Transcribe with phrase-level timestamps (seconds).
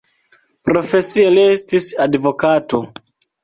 [0.69, 2.85] Profesie li estis advokato.